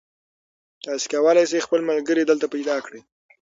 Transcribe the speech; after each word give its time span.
تاسي 0.83 1.07
کولای 1.13 1.45
شئ 1.51 1.59
خپل 1.65 1.79
ملګري 1.89 2.23
دلته 2.25 2.45
پیدا 2.53 2.75
کړئ. 2.85 3.01